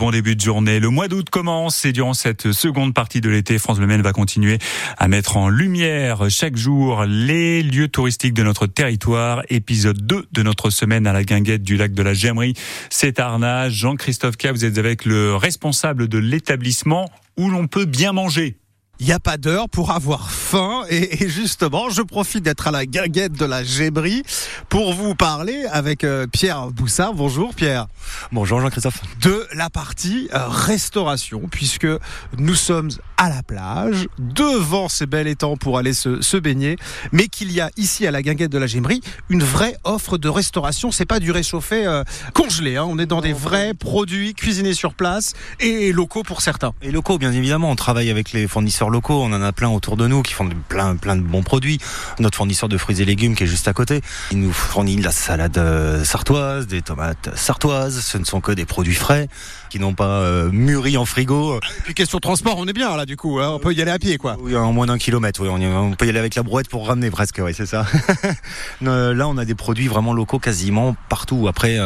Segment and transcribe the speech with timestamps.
[0.00, 0.78] Bon début de journée.
[0.78, 4.58] Le mois d'août commence et durant cette seconde partie de l'été, France Bleu va continuer
[4.96, 9.42] à mettre en lumière chaque jour les lieux touristiques de notre territoire.
[9.48, 12.54] Épisode 2 de notre semaine à la guinguette du lac de la Gemmerie.
[12.90, 13.72] C'est Arnage.
[13.72, 18.56] Jean-Christophe K, vous êtes avec le responsable de l'établissement où l'on peut bien manger.
[19.00, 20.30] Il n'y a pas d'heure pour avoir
[20.88, 24.22] et, justement, je profite d'être à la guinguette de la Gébrie
[24.68, 27.12] pour vous parler avec euh, Pierre Boussard.
[27.12, 27.86] Bonjour Pierre.
[28.32, 29.02] Bonjour Jean-Christophe.
[29.20, 31.86] De la partie euh, restauration, puisque
[32.38, 32.88] nous sommes
[33.18, 36.76] à la plage, devant ces bels étangs pour aller se, baigner,
[37.12, 40.28] mais qu'il y a ici à la guinguette de la Gébrie une vraie offre de
[40.28, 40.92] restauration.
[40.92, 42.86] C'est pas du réchauffé euh, congelé, hein.
[42.88, 46.72] on est dans des vrais produits cuisinés sur place et locaux pour certains.
[46.80, 47.70] Et locaux, bien évidemment.
[47.70, 50.48] On travaille avec les fournisseurs locaux, on en a plein autour de nous qui font
[50.68, 51.78] plein, plein de bons produits.
[52.20, 55.02] Notre fournisseur de fruits et légumes qui est juste à côté, il nous fournit de
[55.02, 58.00] la salade euh, sartoise, des tomates sartoises.
[58.00, 59.28] Ce ne sont que des produits frais
[59.68, 61.56] qui n'ont pas euh, mûri en frigo.
[61.56, 63.50] Et puis question transport, on est bien là du coup, hein.
[63.50, 64.36] on peut y aller à pied quoi.
[64.40, 67.10] Oui, en moins d'un kilomètre, oui, on, peut y aller avec la brouette pour ramener
[67.10, 67.84] presque, oui, c'est ça.
[68.86, 71.46] Euh, là, on a des produits vraiment locaux quasiment partout.
[71.48, 71.78] Après,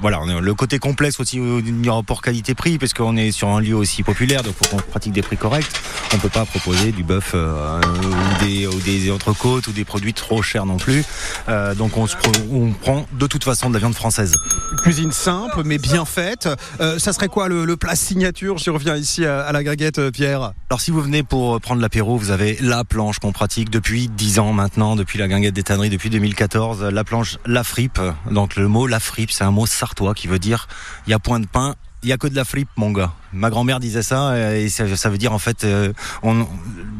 [0.00, 3.76] voilà, on le côté complexe aussi du rapport qualité-prix, parce qu'on est sur un lieu
[3.76, 5.70] aussi populaire, donc faut qu'on pratique des prix corrects
[6.14, 10.14] on peut pas proposer du bœuf euh, ou, des, ou des entrecôtes ou des produits
[10.14, 11.04] trop chers non plus.
[11.48, 12.16] Euh, donc on, se,
[12.50, 14.34] on prend de toute façon de la viande française.
[14.82, 16.48] Cuisine simple mais bien faite.
[16.80, 18.58] Euh, ça serait quoi le, plat signature?
[18.58, 20.52] Je reviens ici à, la gaguette, Pierre.
[20.70, 24.38] Alors si vous venez pour prendre l'apéro, vous avez la planche qu'on pratique depuis 10
[24.38, 26.84] ans maintenant, depuis la guinguette des tanneries, depuis 2014.
[26.84, 28.00] La planche La Fripe.
[28.30, 30.68] Donc le mot La Fripe, c'est un mot sartois qui veut dire
[31.06, 33.12] il y a point de pain, il y a que de la fripe, mon gars.
[33.32, 36.46] Ma grand-mère disait ça et ça, veut dire en fait euh, on,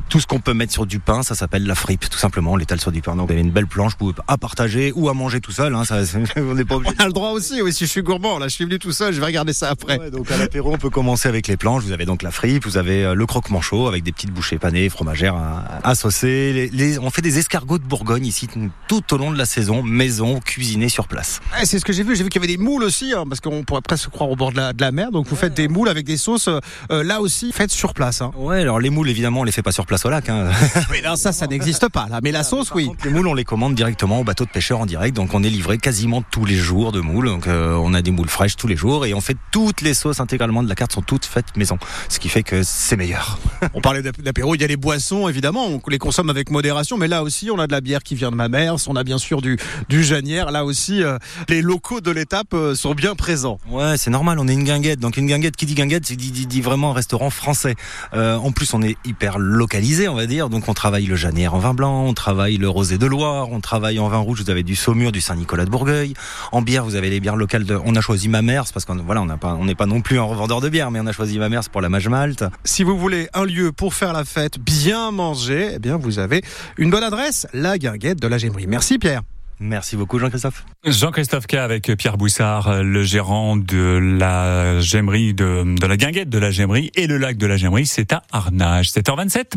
[0.09, 2.53] tout ce qu'on peut mettre sur du pain, ça s'appelle la fripe, tout simplement.
[2.53, 3.15] On l'étale sur du pain.
[3.15, 3.93] Donc vous avez une belle planche
[4.27, 5.75] à partager ou à manger tout seul.
[5.75, 6.01] Hein, ça,
[6.37, 6.95] on n'est pas obligé.
[6.99, 7.61] On a le droit aussi.
[7.63, 9.13] Oui, si je suis gourmand, là, je suis venu tout seul.
[9.13, 9.99] Je vais regarder ça après.
[9.99, 11.85] Ouais, donc à l'apéro, on peut commencer avec les planches.
[11.85, 14.89] Vous avez donc la fripe, vous avez euh, le croque-manchot avec des petites bouchées panées,
[14.89, 15.37] fromagères
[15.83, 16.71] à, saucer.
[16.73, 18.49] Les, on fait des escargots de Bourgogne ici
[18.87, 21.41] tout au long de la saison, maison, cuisinés sur place.
[21.65, 22.17] c'est ce que j'ai vu.
[22.17, 24.37] J'ai vu qu'il y avait des moules aussi, hein, parce qu'on pourrait presque croire au
[24.37, 25.11] bord de la, de la mer.
[25.11, 26.49] Donc vous faites des moules avec des sauces.
[26.49, 28.21] Euh, là aussi faites sur place.
[28.21, 28.33] Hein.
[28.37, 30.29] Ouais, alors les moules évidemment on les fait pas sur place au lac.
[30.29, 30.51] Hein.
[30.91, 32.21] Mais ça, ça n'existe pas là.
[32.23, 32.91] Mais la sauce, oui.
[33.05, 35.51] les moules on les commande directement au bateau de pêcheurs en direct, donc on est
[35.51, 37.27] livré quasiment tous les jours de moules.
[37.27, 39.95] Donc euh, on a des moules fraîches tous les jours et on fait toutes les
[39.95, 41.79] sauces intégralement de la carte sont toutes faites maison,
[42.09, 43.39] ce qui fait que c'est meilleur.
[43.75, 47.09] on parlait d'apéro, il y a les boissons évidemment, on les consomme avec modération, mais
[47.09, 49.19] là aussi on a de la bière qui vient de ma mère, on a bien
[49.19, 49.59] sûr du
[49.89, 50.51] du Janière.
[50.51, 51.19] Là aussi euh,
[51.49, 53.59] les locaux de l'étape sont bien présents.
[53.71, 56.61] Ouais, c'est normal, on est une guinguette, donc une guinguette qui dit guinguette, c'est dit,
[56.61, 57.75] vraiment restaurant français.
[58.15, 60.49] Euh, en plus, on est hyper localisé, on va dire.
[60.49, 63.61] Donc, on travaille le Janière en vin blanc, on travaille le Rosé de Loire, on
[63.61, 64.43] travaille en vin rouge.
[64.43, 66.15] Vous avez du Saumur, du Saint-Nicolas de Bourgueil.
[66.53, 67.65] En bière, vous avez les bières locales.
[67.65, 67.79] De...
[67.85, 70.19] On a choisi Mamers parce qu'on voilà, on n'a pas, on n'est pas non plus
[70.19, 72.45] un revendeur de bière, mais on a choisi Mamers pour la Mage Malte.
[72.65, 76.43] Si vous voulez un lieu pour faire la fête, bien manger, eh bien, vous avez
[76.79, 78.67] une bonne adresse, la Guinguette de la Gémerie.
[78.67, 79.23] Merci Pierre.
[79.61, 80.65] Merci beaucoup Jean-Christophe.
[80.85, 86.39] Jean-Christophe K avec Pierre Boussard, le gérant de la Gemmerie, de, de, la guinguette de
[86.39, 88.91] la Gemmerie et le lac de la Gemmerie, c'est à Arnage.
[88.91, 89.55] 7h27.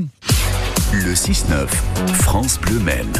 [0.93, 1.67] Le 6-9,
[2.13, 3.13] France Bleu Maine.